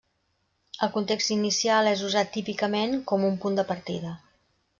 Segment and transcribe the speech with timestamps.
[0.87, 4.17] El context inicial és usat típicament com un punt de partida.